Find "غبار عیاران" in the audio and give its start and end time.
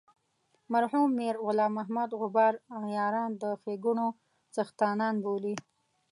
2.21-3.31